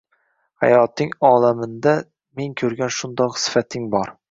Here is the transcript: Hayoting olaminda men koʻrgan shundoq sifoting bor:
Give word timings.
Hayoting 0.63 1.11
olaminda 1.29 1.95
men 2.41 2.57
koʻrgan 2.65 2.93
shundoq 2.99 3.41
sifoting 3.47 3.89
bor: 3.97 4.15